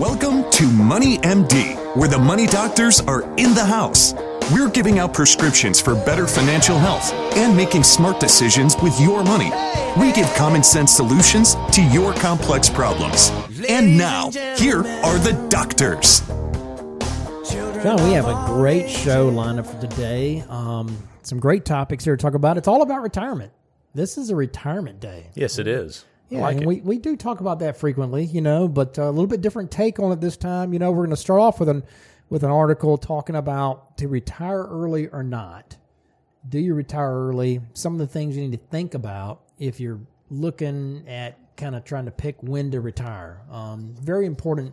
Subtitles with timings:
[0.00, 4.14] Welcome to Money MD, where the money doctors are in the house.
[4.50, 9.52] We're giving out prescriptions for better financial health and making smart decisions with your money.
[10.00, 13.30] We give common sense solutions to your complex problems.
[13.68, 16.20] And now, here are the doctors.
[17.82, 20.42] John, we have a great show lined up for today.
[20.48, 22.56] Um, some great topics here to talk about.
[22.56, 23.52] It's all about retirement.
[23.94, 25.26] This is a retirement day.
[25.34, 26.06] Yes, it is.
[26.30, 26.66] Yeah, like and it.
[26.66, 29.98] we, we do talk about that frequently, you know, but a little bit different take
[29.98, 30.72] on it this time.
[30.72, 31.82] You know, we're going to start off with an
[32.30, 35.76] with an article talking about to retire early or not.
[36.48, 37.60] Do you retire early?
[37.74, 41.84] Some of the things you need to think about if you're looking at kind of
[41.84, 43.42] trying to pick when to retire.
[43.50, 44.72] Um, very important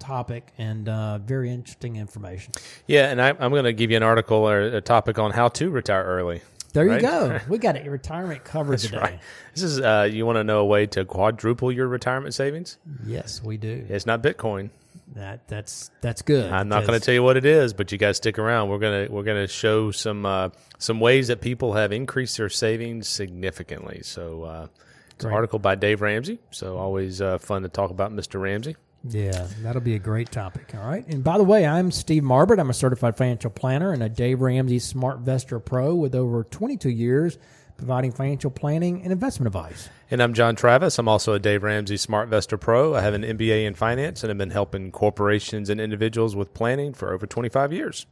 [0.00, 2.52] topic and uh, very interesting information.
[2.86, 5.48] yeah, and I, I'm going to give you an article or a topic on how
[5.48, 6.40] to retire early.
[6.76, 7.02] There you Right.
[7.02, 7.40] go.
[7.48, 8.98] We got a retirement covered today.
[8.98, 9.18] Right.
[9.54, 12.78] This is uh, you want to know a way to quadruple your retirement savings?
[13.04, 13.84] Yes, we do.
[13.88, 14.70] It's not Bitcoin.
[15.14, 16.52] That that's that's good.
[16.52, 18.68] I'm not going to tell you what it is, but you got to stick around.
[18.68, 23.08] We're gonna we're gonna show some uh, some ways that people have increased their savings
[23.08, 24.00] significantly.
[24.02, 24.66] So uh,
[25.14, 26.38] it's an article by Dave Ramsey.
[26.50, 28.40] So always uh, fun to talk about Mr.
[28.40, 28.76] Ramsey.
[29.08, 30.74] Yeah, that'll be a great topic.
[30.74, 31.06] All right.
[31.06, 32.58] And by the way, I'm Steve Marbert.
[32.58, 37.38] I'm a certified financial planner and a Dave Ramsey SmartVestor Pro with over 22 years
[37.76, 39.88] providing financial planning and investment advice.
[40.10, 40.98] And I'm John Travis.
[40.98, 42.94] I'm also a Dave Ramsey SmartVestor Pro.
[42.94, 46.94] I have an MBA in finance and have been helping corporations and individuals with planning
[46.94, 48.06] for over 25 years.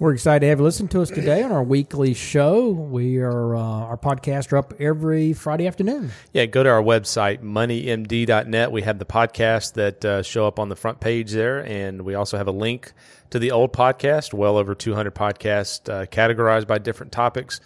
[0.00, 2.70] We're excited to have you listen to us today on our weekly show.
[2.70, 6.10] We are uh, our podcasts are up every Friday afternoon.
[6.32, 8.72] Yeah, go to our website, moneymd.net.
[8.72, 11.58] We have the podcasts that uh, show up on the front page there.
[11.66, 12.94] And we also have a link
[13.28, 17.60] to the old podcast, well over 200 podcasts uh, categorized by different topics.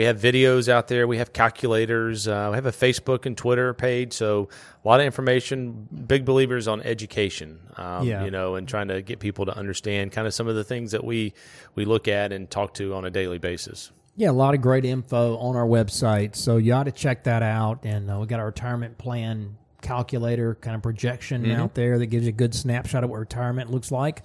[0.00, 1.06] We have videos out there.
[1.06, 2.26] We have calculators.
[2.26, 4.14] Uh, we have a Facebook and Twitter page.
[4.14, 4.48] So
[4.82, 5.88] a lot of information.
[6.06, 8.24] Big believers on education, um, Yeah.
[8.24, 10.92] you know, and trying to get people to understand kind of some of the things
[10.92, 11.34] that we
[11.74, 13.92] we look at and talk to on a daily basis.
[14.16, 16.34] Yeah, a lot of great info on our website.
[16.34, 17.80] So you ought to check that out.
[17.82, 22.24] And uh, we got our retirement plan calculator kind of projection out there that gives
[22.24, 24.22] you a good snapshot of what retirement looks like.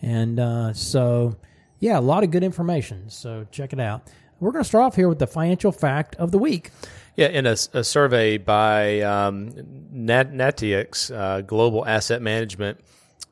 [0.00, 1.34] And uh, so,
[1.80, 3.10] yeah, a lot of good information.
[3.10, 4.08] So check it out.
[4.40, 6.70] We're going to start off here with the financial fact of the week.
[7.16, 9.52] Yeah, in a, a survey by um,
[9.90, 12.78] Nat, Natixis uh, Global Asset Management,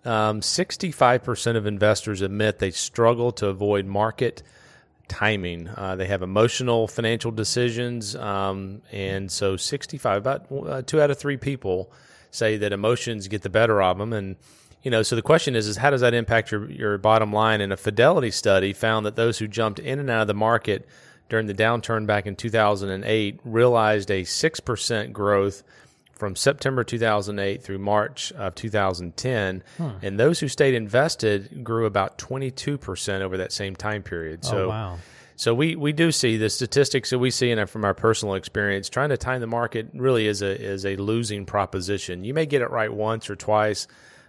[0.05, 4.43] um, 65% of investors admit they struggle to avoid market
[5.06, 5.69] timing.
[5.69, 11.19] Uh, they have emotional financial decisions, um, and so 65, about uh, two out of
[11.19, 11.93] three people
[12.33, 14.12] say that emotions get the better of them.
[14.12, 14.37] And
[14.86, 17.60] you know, so the question is, is how does that impact your your bottom line?
[17.60, 20.88] And a Fidelity study found that those who jumped in and out of the market
[21.28, 25.64] during the downturn back in 2008 realized a six percent growth
[26.12, 29.88] from September 2008 through March of 2010, hmm.
[30.02, 34.38] and those who stayed invested grew about 22% over that same time period.
[34.44, 34.98] Oh, so, oh, wow.
[35.34, 38.88] so we, we do see the statistics that we see in from our personal experience.
[38.88, 42.22] Trying to time the market really is a is a losing proposition.
[42.22, 43.88] You may get it right once or twice,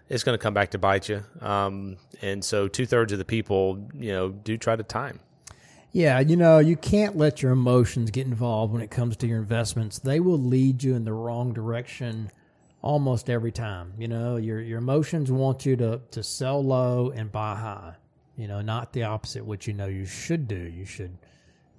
[0.09, 1.23] it's going to come back to bite you.
[1.41, 5.19] Um, and so two thirds of the people, you know, do try to time.
[5.91, 9.39] Yeah, you know, you can't let your emotions get involved when it comes to your
[9.39, 9.99] investments.
[9.99, 12.29] They will lead you in the wrong direction
[12.81, 13.93] almost every time.
[13.97, 17.95] You know, your your emotions want you to to sell low and buy high.
[18.35, 20.55] You know, not the opposite which you know you should do.
[20.55, 21.17] You should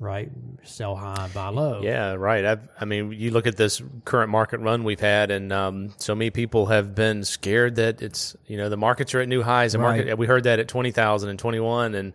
[0.00, 0.30] right
[0.62, 1.80] sell high and buy low.
[1.82, 2.44] Yeah, right.
[2.44, 6.14] I've, I mean, you look at this current market run we've had, and um, so
[6.14, 9.72] many people have been scared that it's you know the markets are at new highs.
[9.72, 10.18] The market Right.
[10.18, 12.12] we heard that at twenty thousand and twenty one, and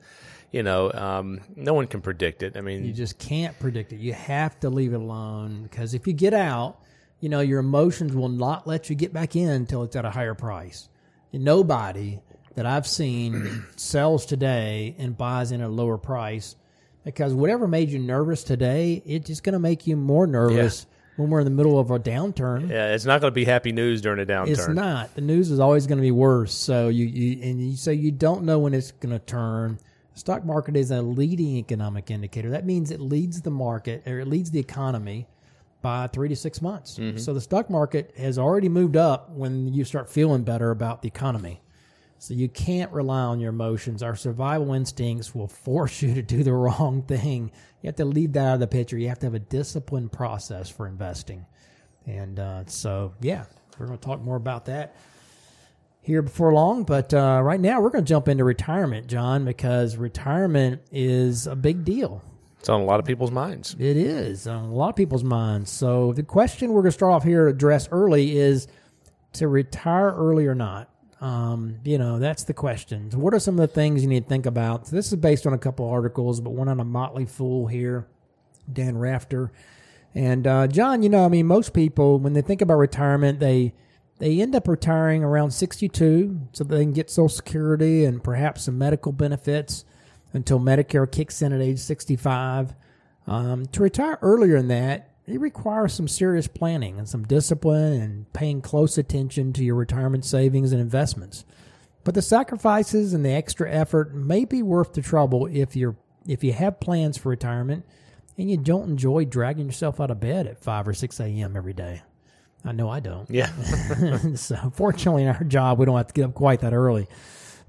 [0.51, 2.55] you know um, no one can predict it.
[2.55, 3.99] I mean, You just can't predict it.
[3.99, 6.79] You have to leave it alone because if you get out,
[7.19, 10.09] you know, your emotions will not let you get back in until it's at a
[10.11, 10.89] higher price.
[11.33, 12.19] And nobody
[12.55, 16.55] that I've seen sells today and buys in at a lower price
[17.03, 21.29] because whatever made you nervous today, it's just going to make you more nervous when
[21.29, 22.69] we're in the middle of a downturn.
[22.69, 24.47] yeah, it's not going to be happy news during a downturn.
[24.49, 25.13] It's not.
[25.15, 26.53] The news is always going to be worse.
[26.53, 29.79] So you, you and you say you don't know when it's going to turn.
[30.13, 32.51] The stock market is a leading economic indicator.
[32.51, 35.27] That means it leads the market or it leads the economy
[35.81, 36.97] by three to six months.
[36.97, 37.17] Mm-hmm.
[37.17, 41.07] So the stock market has already moved up when you start feeling better about the
[41.07, 41.62] economy.
[42.23, 44.01] So you can't rely on your emotions.
[44.01, 47.51] Our survival instincts will force you to do the wrong thing.
[47.81, 48.97] You have to leave that out of the picture.
[48.97, 51.45] You have to have a disciplined process for investing.
[52.05, 53.43] And uh, so, yeah,
[53.77, 54.95] we're going to talk more about that
[55.99, 56.85] here before long.
[56.85, 61.57] But uh, right now, we're going to jump into retirement, John, because retirement is a
[61.57, 62.23] big deal.
[62.57, 63.75] It's on a lot of people's minds.
[63.77, 65.69] It is on a lot of people's minds.
[65.71, 68.69] So the question we're going to start off here to address early is
[69.33, 70.89] to retire early or not.
[71.23, 73.09] Um, you know, that's the question.
[73.09, 74.87] So what are some of the things you need to think about?
[74.87, 78.05] So this is based on a couple articles, but one on a Motley Fool here,
[78.71, 79.49] Dan Rafter.
[80.13, 83.73] And uh, John, you know, I mean, most people when they think about retirement, they
[84.19, 88.77] they end up retiring around 62 so they can get Social Security and perhaps some
[88.77, 89.85] medical benefits
[90.33, 92.75] until Medicare kicks in at age 65.
[93.27, 98.31] Um, to retire earlier than that, it requires some serious planning and some discipline and
[98.33, 101.45] paying close attention to your retirement savings and investments.
[102.03, 105.95] But the sacrifices and the extra effort may be worth the trouble if you're
[106.27, 107.85] if you have plans for retirement
[108.37, 111.55] and you don't enjoy dragging yourself out of bed at 5 or 6 a.m.
[111.55, 112.01] every day.
[112.65, 113.29] I know I don't.
[113.29, 113.47] Yeah.
[114.35, 117.07] so fortunately in our job we don't have to get up quite that early.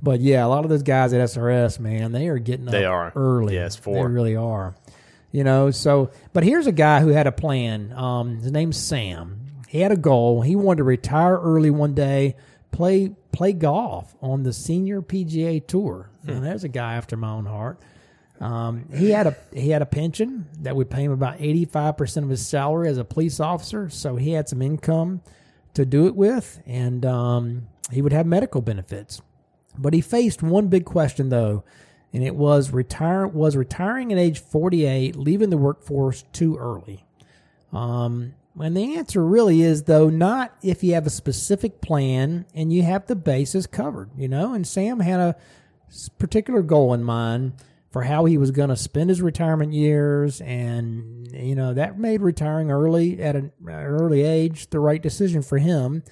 [0.02, 2.92] But yeah, a lot of those guys at SRS, man, they are getting They up
[2.92, 3.12] are.
[3.16, 3.54] early.
[3.54, 4.74] Yes, They really are.
[5.34, 7.92] You know, so but here's a guy who had a plan.
[7.92, 9.40] Um, his name's Sam.
[9.66, 10.42] He had a goal.
[10.42, 12.36] He wanted to retire early one day,
[12.70, 16.08] play play golf on the senior PGA tour.
[16.22, 17.80] Now, there's a guy after my own heart.
[18.38, 21.96] Um, he had a he had a pension that would pay him about eighty five
[21.96, 25.20] percent of his salary as a police officer, so he had some income
[25.74, 29.20] to do it with, and um, he would have medical benefits.
[29.76, 31.64] But he faced one big question though,
[32.14, 37.04] and it was retire was retiring at age forty eight, leaving the workforce too early.
[37.72, 42.72] Um, and the answer really is though not if you have a specific plan and
[42.72, 44.54] you have the bases covered, you know.
[44.54, 45.36] And Sam had a
[46.18, 47.54] particular goal in mind
[47.90, 52.22] for how he was going to spend his retirement years, and you know that made
[52.22, 56.04] retiring early at an early age the right decision for him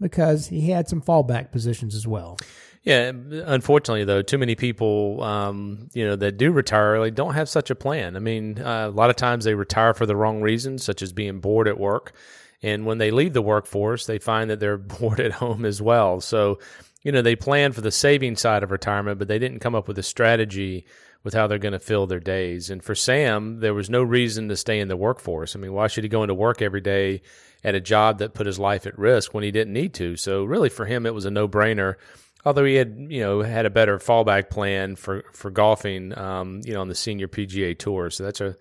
[0.00, 2.38] because he had some fallback positions as well.
[2.82, 7.48] Yeah, unfortunately, though, too many people, um, you know, that do retire early don't have
[7.48, 8.16] such a plan.
[8.16, 11.12] I mean, uh, a lot of times they retire for the wrong reasons, such as
[11.12, 12.12] being bored at work.
[12.60, 16.20] And when they leave the workforce, they find that they're bored at home as well.
[16.20, 16.58] So,
[17.02, 19.86] you know, they plan for the saving side of retirement, but they didn't come up
[19.86, 20.84] with a strategy
[21.22, 22.68] with how they're going to fill their days.
[22.68, 25.54] And for Sam, there was no reason to stay in the workforce.
[25.54, 27.22] I mean, why should he go into work every day
[27.62, 30.16] at a job that put his life at risk when he didn't need to?
[30.16, 31.94] So, really, for him, it was a no brainer
[32.44, 36.74] although he had you know had a better fallback plan for for golfing um, you
[36.74, 38.10] know on the senior PGA tour.
[38.10, 38.56] So that's a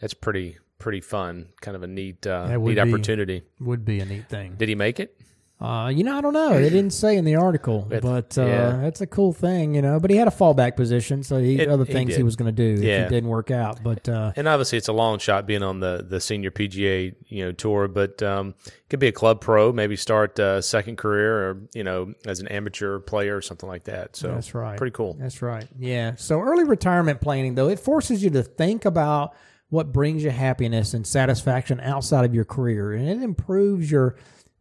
[0.00, 3.42] that's pretty pretty fun kind of a neat uh, neat be- opportunity.
[3.60, 4.54] Would be a neat thing.
[4.56, 5.18] did he make it
[5.58, 6.52] Uh, you know, I don't know.
[6.52, 8.76] They didn't say in the article, It- but uh, yeah.
[8.82, 9.98] that's a cool thing, you know.
[9.98, 12.24] But he had a fallback position, so he It- other things he, did.
[12.24, 13.82] was going to do if it didn't work out.
[13.82, 17.44] But uh, and obviously it's a long shot being on the the senior PGA you
[17.46, 18.54] know tour but um,
[18.90, 22.48] could be a club pro maybe start a second career or you know as an
[22.48, 24.76] amateur player or something like that so That's right.
[24.76, 25.66] pretty cool That's right.
[25.78, 26.16] Yeah.
[26.16, 29.34] So early retirement planning, though, it forces you to think about
[29.70, 34.16] what brings you happiness and satisfaction outside of your career, and it improves your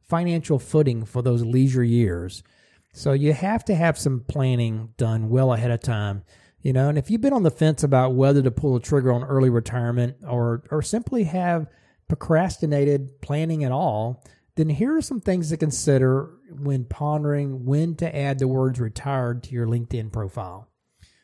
[0.08, 2.44] financial footing for those leisure years.
[2.94, 6.24] So you have to have some planning done well ahead of time.
[6.62, 9.14] You know, and if you've been on the fence about whether to pull the trigger
[9.14, 11.68] on early retirement or or simply have
[12.08, 14.24] procrastinated planning at all,
[14.56, 19.44] then here are some things to consider when pondering when to add the words retired
[19.44, 20.68] to your LinkedIn profile.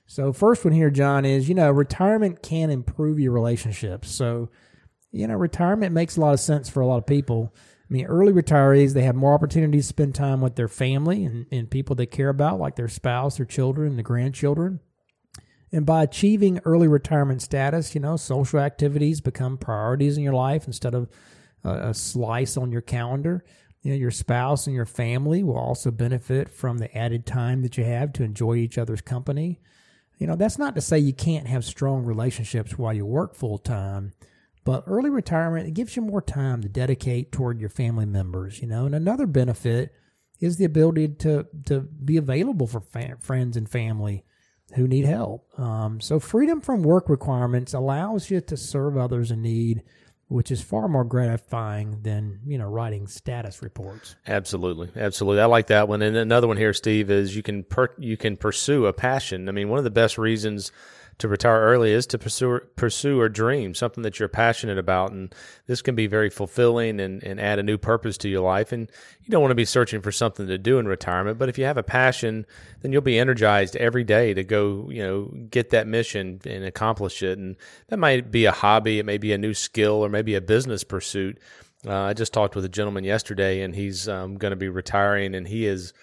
[0.05, 4.11] So, first one here, John, is you know, retirement can improve your relationships.
[4.11, 4.49] So,
[5.11, 7.53] you know, retirement makes a lot of sense for a lot of people.
[7.91, 11.45] I mean, early retirees, they have more opportunities to spend time with their family and,
[11.51, 14.79] and people they care about, like their spouse, their children, the grandchildren.
[15.73, 20.67] And by achieving early retirement status, you know, social activities become priorities in your life
[20.67, 21.09] instead of
[21.65, 23.43] a, a slice on your calendar.
[23.81, 27.77] You know, your spouse and your family will also benefit from the added time that
[27.77, 29.59] you have to enjoy each other's company.
[30.17, 33.57] You know, that's not to say you can't have strong relationships while you work full
[33.57, 34.13] time,
[34.63, 38.67] but early retirement it gives you more time to dedicate toward your family members, you
[38.67, 38.85] know.
[38.85, 39.93] And another benefit
[40.39, 44.25] is the ability to to be available for fa- friends and family
[44.75, 45.47] who need help.
[45.59, 49.83] Um, so freedom from work requirements allows you to serve others in need,
[50.27, 54.15] which is far more gratifying than you know writing status reports.
[54.27, 55.41] Absolutely, absolutely.
[55.41, 56.01] I like that one.
[56.01, 59.49] And another one here, Steve, is you can per, you can pursue a passion.
[59.49, 60.71] I mean, one of the best reasons
[61.21, 65.33] to retire early is to pursue pursue a dream, something that you're passionate about, and
[65.67, 68.71] this can be very fulfilling and, and add a new purpose to your life.
[68.71, 68.89] And
[69.23, 71.65] you don't want to be searching for something to do in retirement, but if you
[71.65, 72.45] have a passion,
[72.81, 77.23] then you'll be energized every day to go, you know, get that mission and accomplish
[77.23, 77.37] it.
[77.37, 77.55] And
[77.87, 80.83] that might be a hobby, it may be a new skill, or maybe a business
[80.83, 81.39] pursuit.
[81.85, 85.33] Uh, I just talked with a gentleman yesterday, and he's um, going to be retiring,
[85.33, 85.93] and he is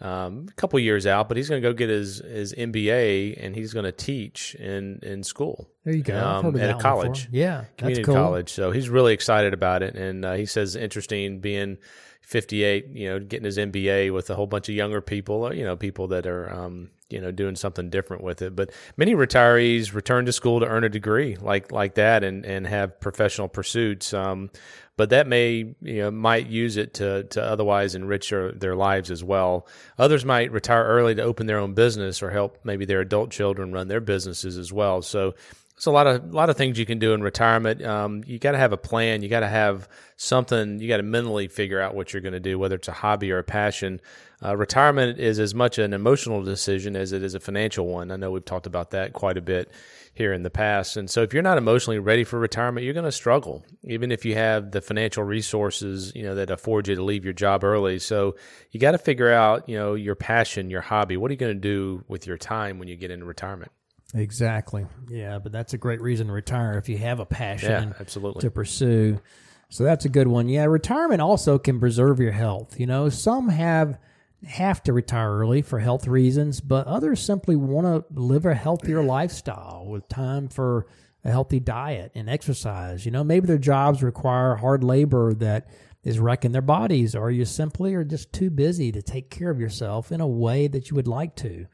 [0.00, 3.54] um, a couple years out, but he's going to go get his his MBA, and
[3.54, 5.70] he's going to teach in in school.
[5.84, 6.22] There you go.
[6.22, 7.28] Um, at a college.
[7.32, 8.14] Yeah, community cool.
[8.14, 8.52] college.
[8.52, 11.78] So he's really excited about it, and uh, he says interesting being
[12.26, 15.64] 58, you know, getting his MBA with a whole bunch of younger people, or, you
[15.64, 18.56] know, people that are, um, you know, doing something different with it.
[18.56, 22.66] But many retirees return to school to earn a degree like like that and and
[22.66, 24.12] have professional pursuits.
[24.12, 24.50] Um,
[24.96, 29.12] but that may you know might use it to to otherwise enrich their, their lives
[29.12, 29.68] as well.
[29.96, 33.70] Others might retire early to open their own business or help maybe their adult children
[33.70, 35.00] run their businesses as well.
[35.00, 35.36] So
[35.76, 37.84] there's a lot of a lot of things you can do in retirement.
[37.84, 39.22] Um, you got to have a plan.
[39.22, 40.78] You got to have something.
[40.80, 43.30] You got to mentally figure out what you're going to do, whether it's a hobby
[43.30, 44.00] or a passion.
[44.42, 48.10] Uh, retirement is as much an emotional decision as it is a financial one.
[48.10, 49.70] I know we've talked about that quite a bit
[50.14, 50.96] here in the past.
[50.96, 54.24] And so, if you're not emotionally ready for retirement, you're going to struggle, even if
[54.24, 57.98] you have the financial resources, you know, that afford you to leave your job early.
[57.98, 58.36] So,
[58.70, 61.18] you got to figure out, you know, your passion, your hobby.
[61.18, 63.72] What are you going to do with your time when you get into retirement?
[64.14, 64.86] Exactly.
[65.08, 68.40] Yeah, but that's a great reason to retire if you have a passion Yeah, absolutely.
[68.42, 69.20] to pursue.
[69.68, 70.48] So that's a good one.
[70.48, 72.78] Yeah, retirement also can preserve your health.
[72.78, 73.98] You know, some have
[74.46, 79.02] have to retire early for health reasons, but others simply want to live a healthier
[79.02, 80.86] lifestyle with time for
[81.24, 83.04] a healthy diet and exercise.
[83.04, 85.66] You know, maybe their jobs require hard labor that
[86.04, 89.58] is wrecking their bodies, or you simply are just too busy to take care of
[89.58, 91.66] yourself in a way that you would like to.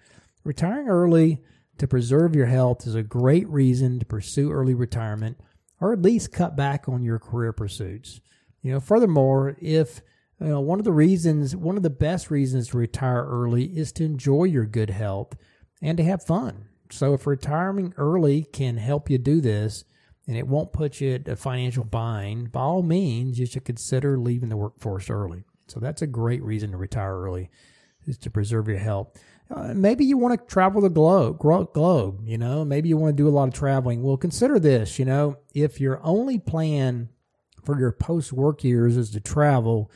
[0.44, 1.42] Retiring early
[1.82, 5.36] to preserve your health is a great reason to pursue early retirement
[5.80, 8.20] or at least cut back on your career pursuits.
[8.62, 10.00] You know, furthermore, if
[10.40, 13.90] you know, one of the reasons, one of the best reasons to retire early is
[13.94, 15.34] to enjoy your good health
[15.82, 16.68] and to have fun.
[16.92, 19.82] So if retiring early can help you do this
[20.28, 24.16] and it won't put you at a financial bind, by all means, you should consider
[24.16, 25.42] leaving the workforce early.
[25.66, 27.50] So that's a great reason to retire early
[28.06, 29.20] is to preserve your health.
[29.54, 33.22] Uh, maybe you want to travel the globe, globe, you know, maybe you want to
[33.22, 34.02] do a lot of traveling.
[34.02, 37.10] Well, consider this, you know, if your only plan
[37.64, 39.90] for your post work years is to travel,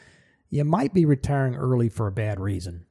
[0.51, 2.85] you might be retiring early for a bad reason.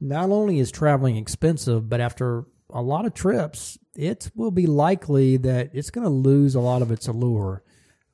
[0.00, 5.36] Not only is traveling expensive, but after a lot of trips, it will be likely
[5.38, 7.62] that it's going to lose a lot of its allure.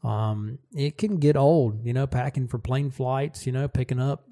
[0.03, 4.25] Um, it can get old, you know, packing for plane flights, you know, picking up,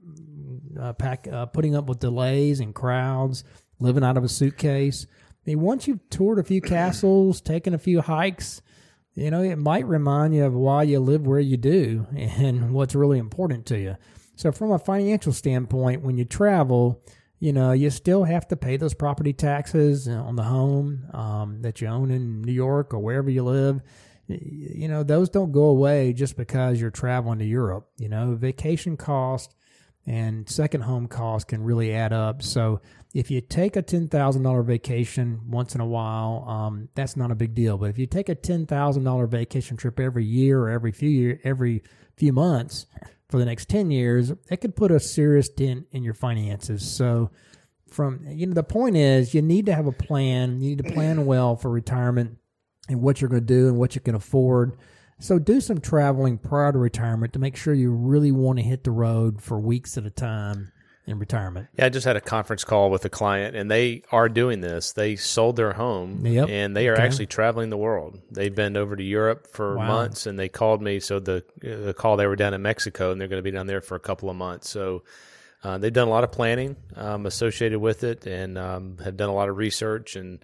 [0.78, 3.44] uh, pack, uh, putting up with delays and crowds,
[3.80, 5.06] living out of a suitcase.
[5.10, 8.60] I mean, once you've toured a few castles, taken a few hikes,
[9.14, 12.94] you know, it might remind you of why you live where you do and what's
[12.94, 13.96] really important to you.
[14.36, 17.02] So, from a financial standpoint, when you travel,
[17.40, 21.80] you know, you still have to pay those property taxes on the home um, that
[21.80, 23.80] you own in New York or wherever you live.
[24.28, 27.88] You know, those don't go away just because you're traveling to Europe.
[27.96, 29.54] You know, vacation cost
[30.08, 32.42] and second home costs can really add up.
[32.42, 32.80] So,
[33.14, 37.30] if you take a ten thousand dollar vacation once in a while, um, that's not
[37.30, 37.76] a big deal.
[37.76, 41.10] But if you take a ten thousand dollar vacation trip every year or every few
[41.10, 41.82] year, every
[42.16, 42.86] few months
[43.28, 46.90] for the next ten years, it could put a serious dent in your finances.
[46.90, 47.30] So,
[47.90, 50.62] from you know, the point is, you need to have a plan.
[50.62, 52.38] You need to plan well for retirement
[52.88, 54.78] and what you're going to do and what you can afford.
[55.20, 58.84] So, do some traveling prior to retirement to make sure you really want to hit
[58.84, 60.70] the road for weeks at a time
[61.06, 61.66] in retirement.
[61.76, 64.92] Yeah, I just had a conference call with a client, and they are doing this.
[64.92, 66.48] They sold their home, Yep.
[66.48, 67.02] and they are Okay.
[67.02, 68.20] actually traveling the world.
[68.30, 69.86] They've been over to Europe for Wow.
[69.86, 71.00] months, and they called me.
[71.00, 73.66] So the the call they were down in Mexico, and they're going to be down
[73.66, 74.68] there for a couple of months.
[74.70, 75.02] So
[75.64, 79.30] uh, they've done a lot of planning um, associated with it, and um, have done
[79.30, 80.38] a lot of research, and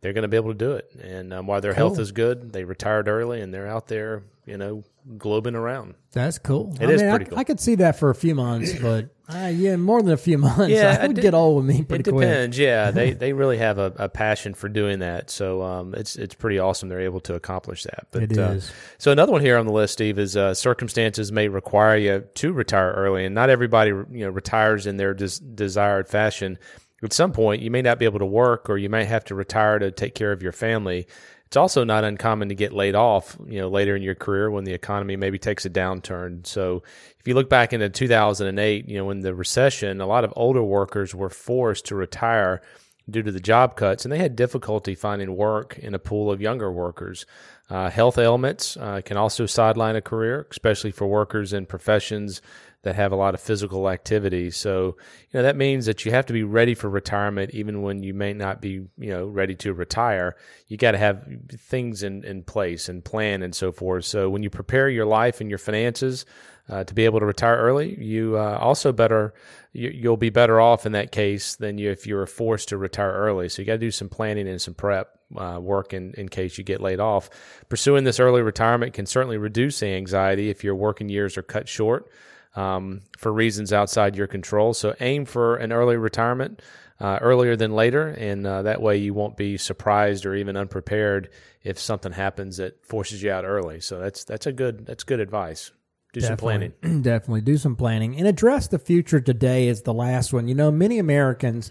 [0.00, 0.92] they're going to be able to do it.
[1.02, 4.56] And um, while their health is good, they retired early, and they're out there, you
[4.56, 4.84] know,
[5.16, 5.94] globing around.
[6.12, 6.74] That's cool.
[6.80, 7.38] It I is mean, pretty I, cool.
[7.38, 10.38] I could see that for a few months, but uh, yeah, more than a few
[10.46, 10.68] months.
[10.68, 12.28] Yeah, I it would de- get old with me pretty it quick.
[12.28, 12.58] depends.
[12.58, 15.30] Yeah, they they really have a, a passion for doing that.
[15.30, 18.06] So um, it's it's pretty awesome they're able to accomplish that.
[18.10, 18.60] But It uh,
[18.98, 22.52] so another one here on the list, Steve, is uh, circumstances may require you to
[22.52, 26.58] retire early, and not everybody you know retires in their des- desired fashion.
[27.02, 29.34] At some point, you may not be able to work, or you may have to
[29.34, 31.06] retire to take care of your family.
[31.46, 34.64] It's also not uncommon to get laid off, you know, later in your career when
[34.64, 36.46] the economy maybe takes a downturn.
[36.46, 36.82] So
[37.18, 40.62] if you look back into 2008, you know, when the recession, a lot of older
[40.62, 42.60] workers were forced to retire
[43.08, 46.40] due to the job cuts, and they had difficulty finding work in a pool of
[46.40, 47.26] younger workers.
[47.70, 52.40] Uh, health ailments uh, can also sideline a career, especially for workers in professions
[52.82, 54.50] that have a lot of physical activity.
[54.50, 54.96] So,
[55.30, 58.14] you know, that means that you have to be ready for retirement even when you
[58.14, 60.36] may not be, you know, ready to retire.
[60.68, 64.04] You got to have things in, in place and plan and so forth.
[64.04, 66.24] So, when you prepare your life and your finances
[66.68, 69.34] uh, to be able to retire early, you uh, also better
[69.72, 72.76] you, you'll be better off in that case than you if you were forced to
[72.76, 73.48] retire early.
[73.48, 76.58] So, you got to do some planning and some prep uh, work in, in case
[76.58, 77.30] you get laid off.
[77.68, 82.10] Pursuing this early retirement can certainly reduce anxiety if your working years are cut short.
[82.54, 84.74] um, for reasons outside your control.
[84.74, 86.60] So aim for an early retirement
[87.00, 91.30] uh, earlier than later, and uh, that way you won't be surprised or even unprepared
[91.62, 93.80] if something happens that forces you out early.
[93.80, 95.70] So that's that's a good that's good advice.
[96.12, 96.72] Do some planning.
[97.02, 100.48] Definitely do some planning and address the future today is the last one.
[100.48, 101.70] You know, many Americans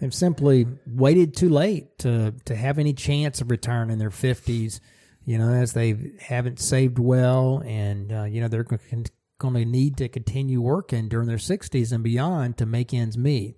[0.00, 4.80] have simply waited too late to to have any chance of retiring in their fifties.
[5.24, 9.96] You know, as they haven't saved well, and uh, you know they're going to need
[9.98, 13.56] to continue working during their sixties and beyond to make ends meet.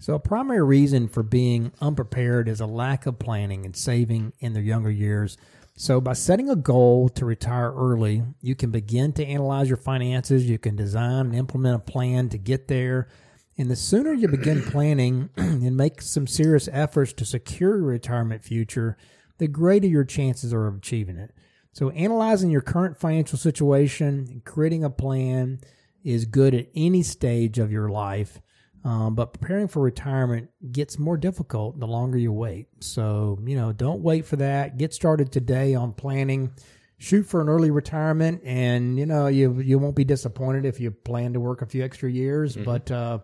[0.00, 4.54] So, a primary reason for being unprepared is a lack of planning and saving in
[4.54, 5.36] their younger years.
[5.80, 10.44] So, by setting a goal to retire early, you can begin to analyze your finances.
[10.44, 13.08] You can design and implement a plan to get there.
[13.56, 18.44] And the sooner you begin planning and make some serious efforts to secure your retirement
[18.44, 18.98] future,
[19.38, 21.32] the greater your chances are of achieving it.
[21.72, 25.60] So, analyzing your current financial situation and creating a plan
[26.04, 28.42] is good at any stage of your life.
[28.82, 32.68] Um, but preparing for retirement gets more difficult the longer you wait.
[32.80, 34.78] So, you know, don't wait for that.
[34.78, 36.52] Get started today on planning.
[36.96, 40.90] Shoot for an early retirement, and you know you you won't be disappointed if you
[40.90, 42.54] plan to work a few extra years.
[42.54, 42.64] Mm-hmm.
[42.64, 43.18] But uh,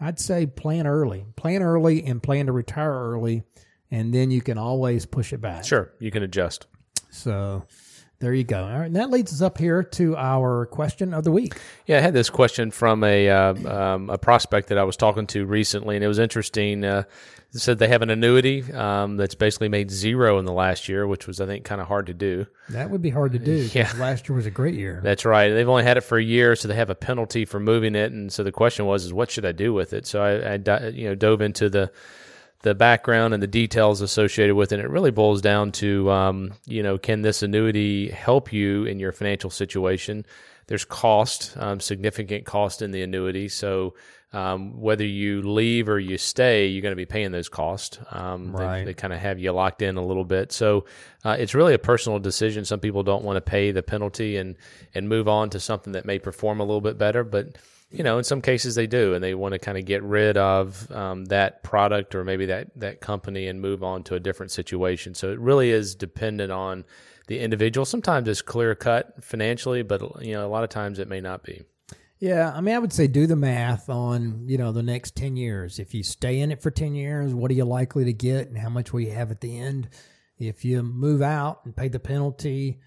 [0.00, 3.44] I'd say plan early, plan early, and plan to retire early,
[3.88, 5.64] and then you can always push it back.
[5.64, 6.66] Sure, you can adjust.
[7.10, 7.64] So,
[8.20, 8.64] there you go.
[8.64, 11.54] All right, and that leads us up here to our question of the week.
[11.86, 15.26] Yeah, I had this question from a uh, um, a prospect that I was talking
[15.28, 16.84] to recently, and it was interesting.
[16.84, 17.04] Uh,
[17.52, 21.06] it said they have an annuity um, that's basically made zero in the last year,
[21.06, 22.46] which was I think kind of hard to do.
[22.70, 23.68] That would be hard to do.
[23.72, 25.00] Yeah, last year was a great year.
[25.02, 25.50] That's right.
[25.50, 28.10] They've only had it for a year, so they have a penalty for moving it,
[28.12, 30.06] and so the question was, is what should I do with it?
[30.06, 31.92] So I, I you know dove into the
[32.64, 34.76] the background and the details associated with it.
[34.76, 38.98] And It really boils down to, um, you know, can this annuity help you in
[38.98, 40.24] your financial situation?
[40.66, 43.50] There's cost, um, significant cost in the annuity.
[43.50, 43.94] So
[44.32, 47.98] um, whether you leave or you stay, you're going to be paying those costs.
[48.10, 48.78] Um, right.
[48.78, 50.50] They, they kind of have you locked in a little bit.
[50.50, 50.86] So
[51.22, 52.64] uh, it's really a personal decision.
[52.64, 54.56] Some people don't want to pay the penalty and
[54.94, 57.58] and move on to something that may perform a little bit better, but
[57.94, 60.36] you know, in some cases they do, and they want to kind of get rid
[60.36, 64.50] of um, that product or maybe that that company and move on to a different
[64.50, 65.14] situation.
[65.14, 66.84] So it really is dependent on
[67.28, 67.84] the individual.
[67.84, 71.44] Sometimes it's clear cut financially, but you know, a lot of times it may not
[71.44, 71.62] be.
[72.18, 75.36] Yeah, I mean, I would say do the math on you know the next ten
[75.36, 75.78] years.
[75.78, 78.58] If you stay in it for ten years, what are you likely to get, and
[78.58, 79.88] how much will you have at the end?
[80.36, 82.80] If you move out and pay the penalty,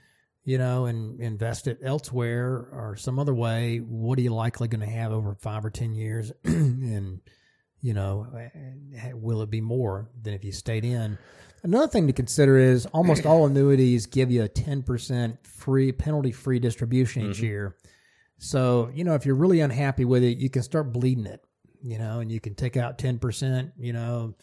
[0.47, 4.79] you know, and invest it elsewhere or some other way, what are you likely going
[4.79, 6.31] to have over five or 10 years?
[6.45, 7.19] and,
[7.81, 8.25] you know,
[9.13, 11.17] will it be more than if you stayed in?
[11.63, 16.60] Another thing to consider is almost all annuities give you a 10% free, penalty free
[16.60, 17.45] distribution each mm-hmm.
[17.45, 17.75] year.
[18.38, 21.43] So, you know, if you're really unhappy with it, you can start bleeding it,
[21.83, 24.33] you know, and you can take out 10%, you know,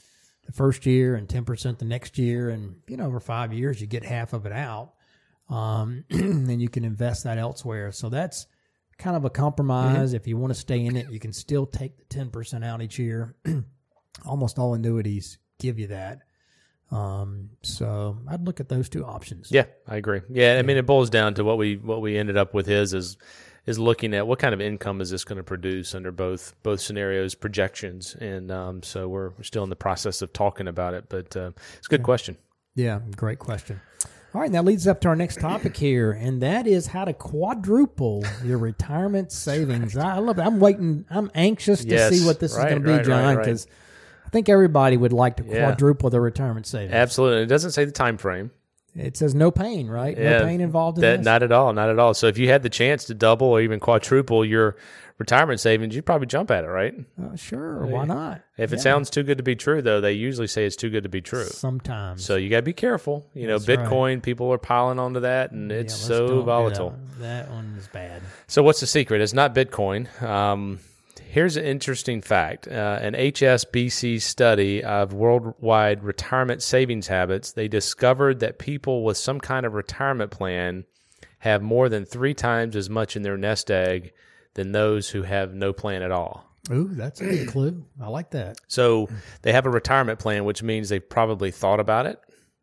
[0.45, 2.51] the first year and 10% the next year.
[2.51, 4.94] And, you know, over five years, you get half of it out
[5.49, 7.93] um, and you can invest that elsewhere.
[7.93, 8.47] So that's
[8.99, 10.09] kind of a compromise.
[10.09, 10.17] Mm-hmm.
[10.17, 12.83] If you want to stay in it, you can still take the ten percent out
[12.83, 13.35] each year.
[14.25, 16.21] Almost all annuities give you that.
[16.91, 19.51] Um, so I'd look at those two options.
[19.51, 20.21] Yeah, I agree.
[20.31, 22.95] Yeah, I mean it boils down to what we what we ended up with is
[22.95, 23.17] is
[23.67, 26.81] is looking at what kind of income is this going to produce under both both
[26.81, 31.07] scenarios projections, and um, so we're, we're still in the process of talking about it.
[31.09, 32.05] But uh, it's a good yeah.
[32.05, 32.37] question.
[32.75, 33.81] Yeah, great question.
[34.35, 37.13] All right, that leads up to our next topic here, and that is how to
[37.13, 39.97] quadruple your retirement savings.
[39.97, 40.43] I love it.
[40.43, 41.05] I'm waiting.
[41.09, 43.67] I'm anxious to yes, see what this right, is going to be, right, John, because
[43.67, 46.11] right, I think everybody would like to quadruple yeah.
[46.11, 46.93] their retirement savings.
[46.93, 47.45] Absolutely.
[47.45, 48.51] It doesn't say the time frame.
[48.97, 50.19] It says no pain, right?
[50.19, 51.25] Yeah, no pain involved in that, this.
[51.25, 51.73] Not at all.
[51.73, 52.13] Not at all.
[52.13, 54.77] So if you had the chance to double or even quadruple your
[55.25, 56.95] retirement savings, you'd probably jump at it, right?
[57.19, 58.43] Uh, sure, why not?
[58.59, 61.05] If it sounds too good to be true, though, they usually say it's too good
[61.05, 61.47] to be true.
[61.47, 62.23] Sometimes.
[62.23, 63.27] So you got to be careful.
[63.33, 64.23] You know, That's Bitcoin, right.
[64.23, 66.95] people are piling onto that, and it's yeah, so volatile.
[67.21, 67.47] That.
[67.47, 67.51] that.
[67.51, 68.21] one is bad.
[68.49, 69.23] So what's the secret?
[69.23, 70.23] It's not Bitcoin.
[70.23, 70.81] Um,
[71.23, 78.41] here's an interesting fact: uh, an HSBC study of worldwide retirement savings habits, they discovered
[78.41, 80.85] that people with some kind of retirement plan
[81.39, 84.13] have more than three times as much in their nest egg
[84.55, 86.49] than those who have no plan at all.
[86.71, 87.85] Ooh, that's a good clue.
[88.01, 88.57] I like that.
[88.69, 89.09] So
[89.43, 92.19] they have a retirement plan, which means they've probably thought about it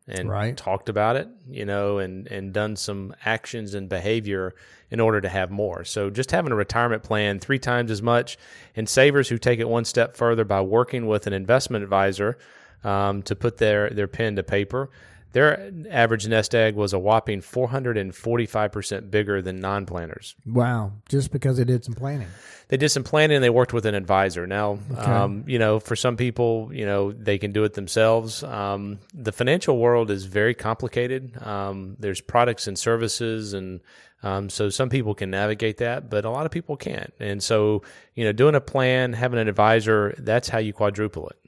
[0.08, 0.56] and right.
[0.56, 4.54] talked about it, you know, and, and done some actions and behavior
[4.90, 5.84] in order to have more.
[5.84, 8.36] So just having a retirement plan three times as much,
[8.74, 12.36] and savers who take it one step further by working with an investment advisor
[12.82, 14.90] um, to put their, their pen to paper,
[15.32, 20.34] Their average nest egg was a whopping 445% bigger than non planners.
[20.46, 20.92] Wow.
[21.08, 22.28] Just because they did some planning.
[22.68, 24.46] They did some planning and they worked with an advisor.
[24.46, 28.42] Now, um, you know, for some people, you know, they can do it themselves.
[28.42, 31.36] Um, the financial world is very complicated.
[31.42, 33.80] Um, there's products and services and
[34.22, 37.12] um, so some people can navigate that, but a lot of people can't.
[37.18, 37.82] And so,
[38.14, 41.41] you know, doing a plan, having an advisor, that's how you quadruple it.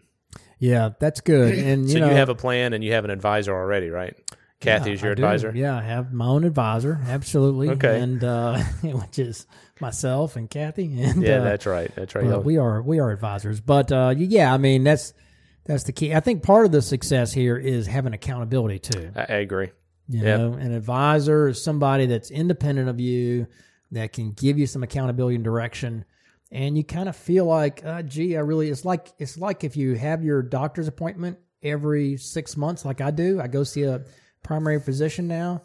[0.58, 1.58] Yeah, that's good.
[1.64, 4.14] And you so know, you have a plan and you have an advisor already, right?
[4.60, 5.22] Kathy is your I do.
[5.24, 5.52] advisor.
[5.54, 7.68] Yeah, I have my own advisor, absolutely.
[7.70, 8.00] Okay.
[8.00, 9.46] and uh, which is
[9.80, 11.02] myself and Kathy.
[11.02, 11.94] And Yeah, uh, that's right.
[11.94, 12.42] That's right.
[12.42, 13.60] we are we are advisors.
[13.60, 15.12] But uh, yeah, I mean that's
[15.66, 16.14] that's the key.
[16.14, 19.10] I think part of the success here is having accountability too.
[19.14, 19.70] I, I agree.
[20.08, 20.38] You Yep.
[20.40, 23.46] know, an advisor is somebody that's independent of you
[23.92, 26.04] that can give you some accountability and direction.
[26.54, 28.70] And you kind of feel like, uh, gee, I really.
[28.70, 33.10] It's like it's like if you have your doctor's appointment every six months, like I
[33.10, 33.40] do.
[33.40, 34.04] I go see a
[34.44, 35.62] primary physician now.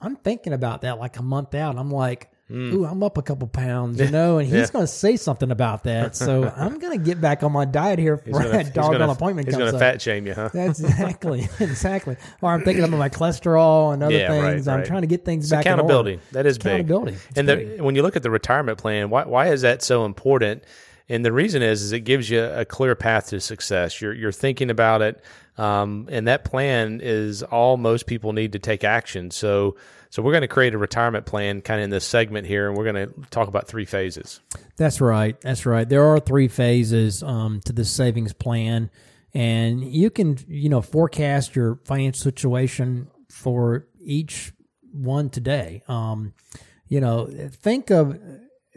[0.00, 1.76] I'm thinking about that like a month out.
[1.76, 2.74] I'm like, Hmm.
[2.74, 5.84] ooh, I'm up a couple pounds, you know, and he's going to say something about
[5.84, 6.16] that.
[6.16, 9.54] So I'm going to get back on my diet here for that doggone appointment He's
[9.54, 9.78] comes going up.
[9.78, 10.50] to fat shame you, huh?
[10.52, 12.16] That's exactly, exactly.
[12.42, 14.66] Or I'm thinking about my cholesterol and other Yeah, right, things.
[14.66, 14.86] I'm right.
[14.86, 15.60] trying to get things It's back.
[15.64, 16.18] accountability.
[16.32, 16.66] That is big.
[16.86, 17.18] Accountability.
[17.36, 20.64] And the, when you look at the retirement plan, why, why is that so important?
[21.10, 24.00] And the reason is, is it gives you a clear path to success.
[24.00, 25.22] You're, you're thinking about it.
[25.58, 29.32] Um, and that plan is all most people need to take action.
[29.32, 29.76] So,
[30.08, 32.78] so we're going to create a retirement plan kind of in this segment here, and
[32.78, 34.40] we're going to talk about three phases.
[34.76, 35.38] That's right.
[35.40, 35.86] That's right.
[35.86, 38.90] There are three phases um, to this savings plan,
[39.34, 44.52] and you can you know forecast your financial situation for each
[44.92, 45.82] one today.
[45.88, 46.34] Um,
[46.88, 48.18] you know, think of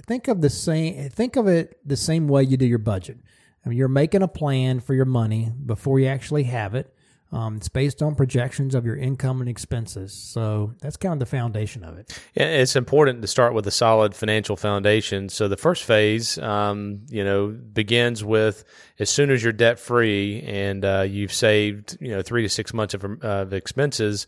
[0.05, 3.17] think of the same think of it the same way you do your budget.
[3.65, 6.93] I mean, you're making a plan for your money before you actually have it.
[7.31, 10.13] Um, it's based on projections of your income and expenses.
[10.13, 12.21] So that's kind of the foundation of it.
[12.35, 15.29] Yeah, it's important to start with a solid financial foundation.
[15.29, 18.63] So the first phase, um, you know, begins with
[18.99, 22.71] as soon as you're debt free and uh, you've saved, you know, three to six
[22.71, 24.27] months of, uh, of expenses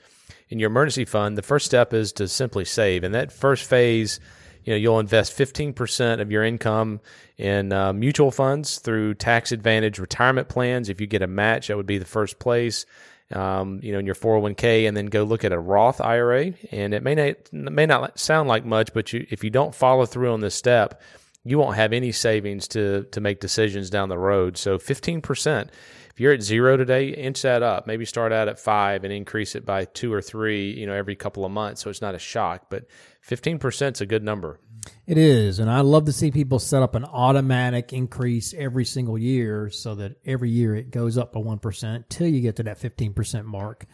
[0.50, 1.38] in your emergency fund.
[1.38, 4.20] The first step is to simply save, and that first phase,
[4.66, 7.00] you know, you'll invest 15% of your income
[7.38, 10.90] in uh, mutual funds through tax advantage retirement plans.
[10.90, 12.86] If you get a match, that would be the first place
[13.32, 16.54] um, you know, in your 401k, and then go look at a Roth IRA.
[16.72, 20.06] And it may not may not sound like much, but you, if you don't follow
[20.06, 21.02] through on this step,
[21.44, 24.58] you won't have any savings to to make decisions down the road.
[24.58, 25.70] So 15%.
[26.12, 27.88] If you're at zero today, inch that up.
[27.88, 31.18] Maybe start out at five and increase it by two or three, you know, every
[31.18, 31.82] couple of months.
[31.82, 32.86] So it's not a shock, but
[33.28, 34.60] 15% is a good number.
[35.08, 39.18] It is, and I love to see people set up an automatic increase every single
[39.18, 42.64] year, so that every year it goes up by one percent till you get to
[42.64, 43.86] that fifteen percent mark.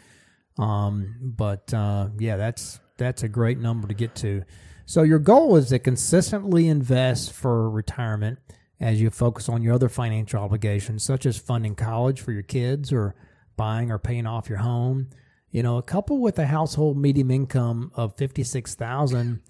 [0.58, 4.44] Um, but uh, yeah, that's that's a great number to get to.
[4.86, 8.39] So your goal is to consistently invest for retirement
[8.82, 12.91] as you focus on your other financial obligations, such as funding college for your kids
[12.91, 13.15] or
[13.56, 15.10] buying or paying off your home.
[15.51, 19.41] You know, a couple with a household medium income of fifty six thousand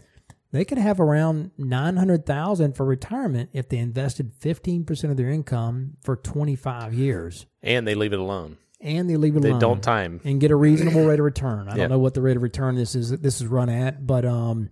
[0.54, 6.18] they could have around 900,000 for retirement if they invested 15% of their income for
[6.18, 8.58] 25 years And they leave it alone.
[8.82, 10.20] and they leave it They alone They don't time.
[10.26, 11.70] and get a reasonable rate of return.
[11.70, 11.84] I Yeah.
[11.84, 14.72] don't know what the rate of return this is this is run at, but um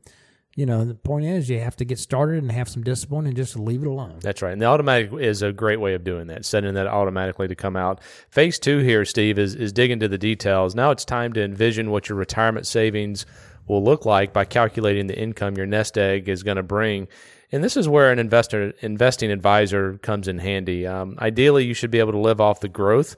[0.59, 3.33] you know, the point is you have to get started and have some discipline and
[3.33, 4.17] just leave it alone.
[4.19, 4.51] That's right.
[4.51, 7.77] And the automatic is a great way of doing that, setting that automatically to come
[7.77, 8.01] out.
[8.29, 10.75] Phase two here, Steve, is, is dig into the details.
[10.75, 13.25] Now it's time to envision what your retirement savings
[13.69, 17.07] will look like by calculating the income your nest egg is going to bring.
[17.53, 20.85] And this is where an investor investing advisor comes in handy.
[20.85, 23.15] Um, ideally, you should be able to live off the growth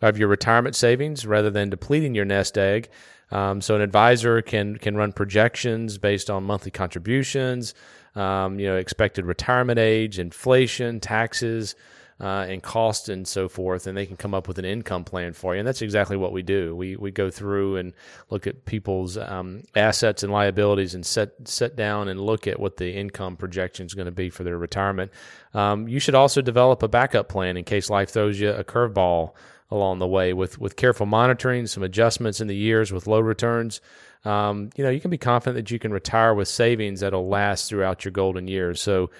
[0.00, 2.88] of your retirement savings rather than depleting your nest egg.
[3.34, 7.74] Um, so an advisor can can run projections based on monthly contributions,
[8.14, 11.74] um, you know, expected retirement age, inflation, taxes,
[12.20, 15.32] uh, and cost, and so forth, and they can come up with an income plan
[15.32, 15.58] for you.
[15.58, 16.76] And that's exactly what we do.
[16.76, 17.92] We we go through and
[18.30, 22.76] look at people's um, assets and liabilities, and set set down and look at what
[22.76, 25.10] the income projection is going to be for their retirement.
[25.54, 29.32] Um, you should also develop a backup plan in case life throws you a curveball
[29.74, 33.80] along the way with with careful monitoring, some adjustments in the years with low returns.
[34.24, 37.68] Um, you know, you can be confident that you can retire with savings that'll last
[37.68, 38.80] throughout your golden years.
[38.80, 39.10] So,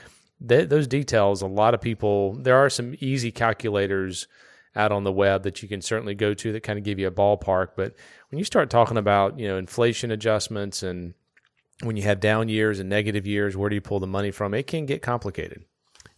[0.47, 4.27] th- those details, a lot of people, there are some easy calculators
[4.77, 7.07] out on the web that you can certainly go to that kind of give you
[7.07, 7.71] a ballpark.
[7.77, 7.95] But
[8.31, 11.15] when you start talking about, you know, inflation adjustments and
[11.83, 14.55] when you have down years and negative years, where do you pull the money from?
[14.55, 15.65] It can get complicated.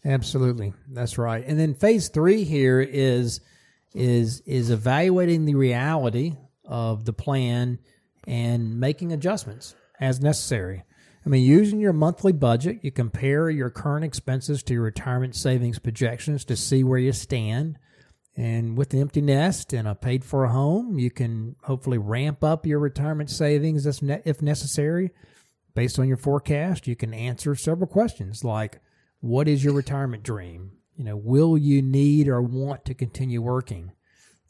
[0.04, 0.72] Absolutely.
[0.88, 1.44] That's right.
[1.46, 3.40] And then phase 3 here is
[3.96, 7.78] is is evaluating the reality of the plan
[8.26, 10.84] and making adjustments as necessary.
[11.24, 15.78] I mean, using your monthly budget, you compare your current expenses to your retirement savings
[15.78, 17.78] projections to see where you stand.
[18.36, 22.66] And with the empty nest and a paid for home, you can hopefully ramp up
[22.66, 25.10] your retirement savings if necessary.
[25.74, 28.80] Based on your forecast, you can answer several questions like
[29.20, 30.75] what is your retirement dream?
[30.96, 33.92] You know, will you need or want to continue working?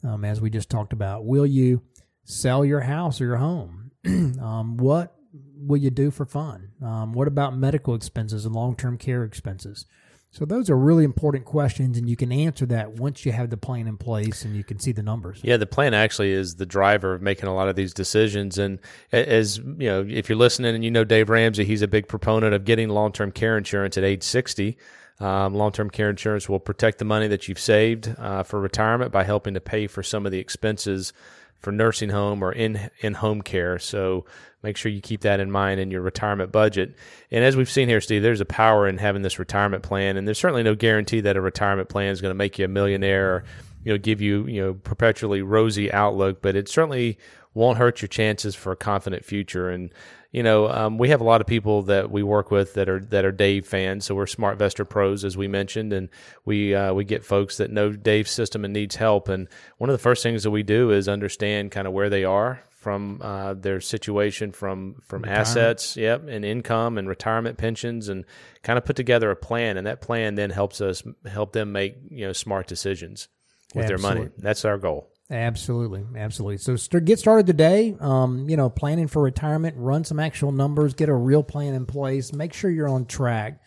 [0.03, 1.81] Um, as we just talked about, will you
[2.23, 3.91] sell your house or your home?
[4.05, 5.15] um, what
[5.57, 6.69] will you do for fun?
[6.81, 9.85] Um, what about medical expenses and long term care expenses?
[10.29, 13.57] So those are really important questions, and you can answer that once you have the
[13.57, 15.39] plan in place and you can see the numbers.
[15.41, 18.57] Yeah, the plan actually is the driver of making a lot of these decisions.
[18.57, 18.79] And
[19.11, 22.53] as you know, if you're listening and you know Dave Ramsey, he's a big proponent
[22.53, 24.77] of getting long-term care insurance at age 60.
[25.19, 29.23] Um, long-term care insurance will protect the money that you've saved uh, for retirement by
[29.23, 31.11] helping to pay for some of the expenses
[31.59, 33.79] for nursing home or in in home care.
[33.79, 34.25] So
[34.61, 36.95] make sure you keep that in mind in your retirement budget.
[37.31, 40.27] And as we've seen here, Steve, there's a power in having this retirement plan, and
[40.27, 43.35] there's certainly no guarantee that a retirement plan is going to make you a millionaire
[43.35, 43.43] or
[43.83, 47.17] you know give you you know perpetually rosy outlook, but it certainly
[47.57, 49.69] won't hurt your chances for a confident future.
[49.69, 49.91] And
[50.31, 52.99] you know, um, we have a lot of people that we work with that are
[52.99, 54.05] that are Dave fans.
[54.05, 56.09] So we're SmartVestor pros, as we mentioned, and
[56.45, 59.29] we uh, we get folks that know Dave's system and needs help.
[59.29, 62.23] And one of the first things that we do is understand kind of where they
[62.23, 68.25] are from uh, their situation, from from assets, yep, and income and retirement pensions, and
[68.61, 69.77] kind of put together a plan.
[69.77, 73.29] And that plan then helps us help them make you know smart decisions
[73.73, 74.13] with Absolutely.
[74.13, 74.31] their money.
[74.37, 75.09] That's our goal.
[75.29, 76.57] Absolutely, absolutely.
[76.57, 77.95] So st- get started today.
[77.99, 81.85] Um, you know, planning for retirement, run some actual numbers, get a real plan in
[81.85, 82.31] place.
[82.31, 83.61] Make sure you're on track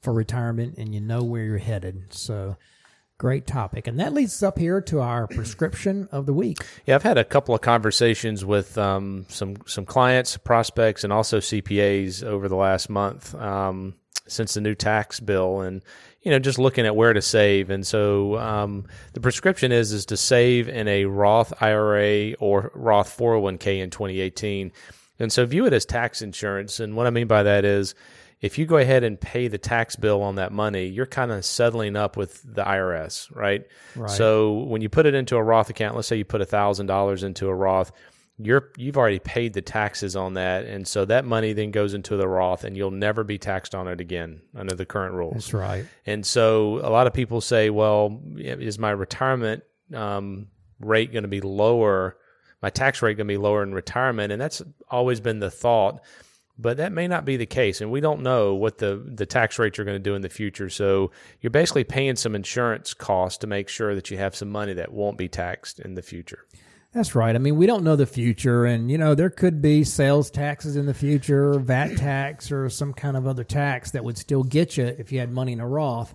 [0.00, 2.12] for retirement and you know where you're headed.
[2.12, 2.56] So,
[3.16, 6.58] great topic, and that leads us up here to our prescription of the week.
[6.84, 11.38] Yeah, I've had a couple of conversations with um, some some clients, prospects, and also
[11.38, 13.94] CPAs over the last month um,
[14.26, 15.82] since the new tax bill, and
[16.22, 17.70] you know, just looking at where to save.
[17.70, 23.16] And so um, the prescription is is to save in a Roth IRA or Roth
[23.16, 24.72] 401k in 2018.
[25.18, 26.80] And so view it as tax insurance.
[26.80, 27.94] And what I mean by that is
[28.40, 31.44] if you go ahead and pay the tax bill on that money, you're kind of
[31.44, 33.66] settling up with the IRS, right?
[33.94, 34.10] right?
[34.10, 37.48] So when you put it into a Roth account, let's say you put $1,000 into
[37.48, 37.92] a Roth,
[38.38, 42.16] you're you've already paid the taxes on that, and so that money then goes into
[42.16, 45.34] the Roth, and you'll never be taxed on it again under the current rules.
[45.34, 45.86] That's right.
[46.04, 49.62] And so a lot of people say, "Well, is my retirement
[49.94, 50.48] um,
[50.80, 52.16] rate going to be lower?
[52.60, 56.00] My tax rate going to be lower in retirement?" And that's always been the thought,
[56.58, 59.60] but that may not be the case, and we don't know what the the tax
[59.60, 60.68] rates are going to do in the future.
[60.70, 64.72] So you're basically paying some insurance costs to make sure that you have some money
[64.72, 66.46] that won't be taxed in the future.
[66.94, 67.34] That's right.
[67.34, 70.76] I mean, we don't know the future, and you know there could be sales taxes
[70.76, 74.76] in the future, VAT tax, or some kind of other tax that would still get
[74.76, 76.14] you if you had money in a Roth.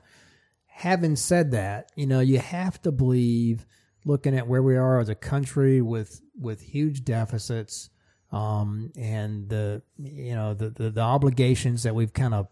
[0.67, 3.65] Having said that, you know you have to believe,
[4.05, 7.89] looking at where we are as a country with with huge deficits,
[8.31, 12.47] um, and the you know the, the the obligations that we've kind of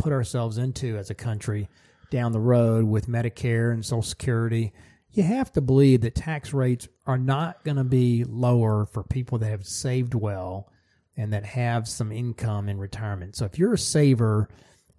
[0.00, 1.68] put ourselves into as a country
[2.10, 4.72] down the road with Medicare and Social Security
[5.18, 9.38] you have to believe that tax rates are not going to be lower for people
[9.38, 10.70] that have saved well
[11.16, 13.34] and that have some income in retirement.
[13.34, 14.48] So if you're a saver,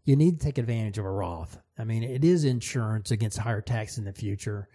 [0.03, 1.57] you need to take advantage of a Roth.
[1.77, 4.67] I mean, it is insurance against higher tax in the future.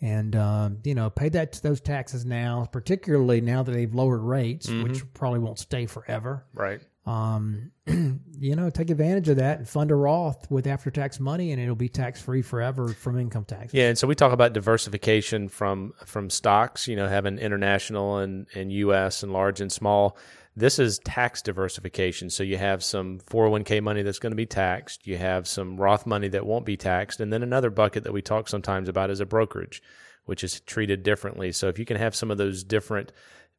[0.00, 4.68] And, um, you know, pay that those taxes now, particularly now that they've lowered rates,
[4.68, 4.84] mm-hmm.
[4.84, 6.44] which probably won't stay forever.
[6.54, 11.18] Right um, you know, take advantage of that and fund a Roth with after tax
[11.18, 13.74] money, and it'll be tax free forever from income tax.
[13.74, 16.86] Yeah, and so we talk about diversification from from stocks.
[16.86, 19.22] You know, having international and and U.S.
[19.22, 20.16] and large and small.
[20.54, 22.28] This is tax diversification.
[22.28, 25.06] So you have some 401k money that's going to be taxed.
[25.06, 28.22] You have some Roth money that won't be taxed, and then another bucket that we
[28.22, 29.82] talk sometimes about is a brokerage,
[30.26, 31.52] which is treated differently.
[31.52, 33.12] So if you can have some of those different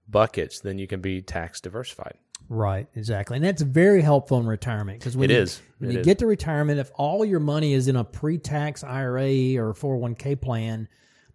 [0.08, 2.17] buckets, then you can be tax diversified.
[2.49, 5.62] Right, exactly, and that's very helpful in retirement because when it you, is.
[5.79, 6.06] when it you is.
[6.06, 10.88] get to retirement, if all your money is in a pre-tax IRA or 401k plan,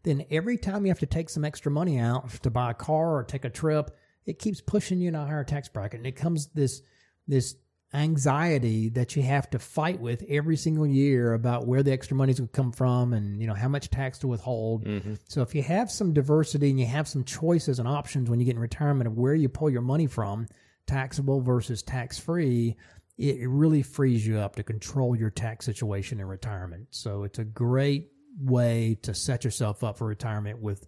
[0.04, 3.16] then every time you have to take some extra money out to buy a car
[3.16, 6.16] or take a trip, it keeps pushing you in a higher tax bracket, and it
[6.16, 6.82] comes this
[7.26, 7.56] this
[7.94, 12.30] anxiety that you have to fight with every single year about where the extra money
[12.30, 14.84] is going to come from and you know how much tax to withhold.
[14.84, 15.14] Mm-hmm.
[15.26, 18.46] So if you have some diversity and you have some choices and options when you
[18.46, 20.46] get in retirement of where you pull your money from
[20.88, 22.76] taxable versus tax free,
[23.16, 26.86] it really frees you up to control your tax situation in retirement.
[26.90, 30.86] So it's a great way to set yourself up for retirement with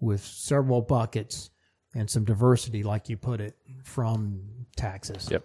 [0.00, 1.50] with several buckets
[1.94, 4.40] and some diversity, like you put it, from
[4.76, 5.28] taxes.
[5.30, 5.44] Yep.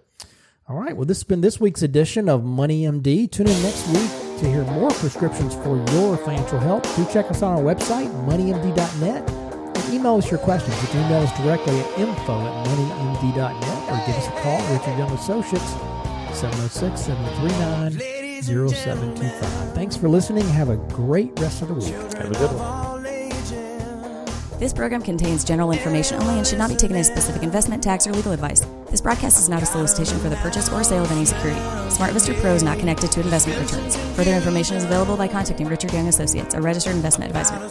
[0.68, 0.96] All right.
[0.96, 3.32] Well, this has been this week's edition of Money MD.
[3.32, 6.84] Tune in next week to hear more prescriptions for your financial health.
[6.96, 10.80] Do check us on our website, moneymd.net, and email us your questions.
[10.82, 14.98] You can email us directly at info at moneymd.net or give us a call, Richard
[14.98, 15.72] Young Associates,
[16.38, 19.74] 706 739 0725.
[19.74, 20.48] Thanks for listening.
[20.50, 21.94] Have a great rest of the week.
[22.14, 22.98] Have a good one.
[24.60, 28.08] This program contains general information only and should not be taken as specific investment, tax,
[28.08, 28.66] or legal advice.
[28.90, 31.60] This broadcast is not a solicitation for the purchase or sale of any security.
[31.90, 33.96] SmartVestor Pro is not connected to investment returns.
[34.16, 37.70] Further information is available by contacting Richard Young Associates, a registered investment advisor.